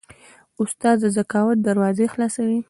[0.61, 2.59] استاد د ذکاوت دروازه خلاصوي.